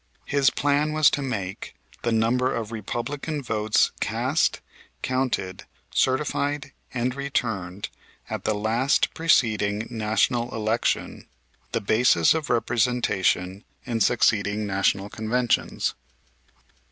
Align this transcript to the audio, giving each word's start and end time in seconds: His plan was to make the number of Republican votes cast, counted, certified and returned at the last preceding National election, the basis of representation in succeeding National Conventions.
His 0.25 0.49
plan 0.49 0.93
was 0.93 1.11
to 1.11 1.21
make 1.21 1.75
the 2.01 2.11
number 2.11 2.51
of 2.55 2.71
Republican 2.71 3.43
votes 3.43 3.91
cast, 3.99 4.59
counted, 5.03 5.65
certified 5.93 6.71
and 6.91 7.13
returned 7.13 7.89
at 8.27 8.43
the 8.43 8.55
last 8.55 9.13
preceding 9.13 9.85
National 9.91 10.55
election, 10.55 11.27
the 11.71 11.81
basis 11.81 12.33
of 12.33 12.49
representation 12.49 13.63
in 13.85 13.99
succeeding 14.01 14.65
National 14.65 15.07
Conventions. 15.07 15.93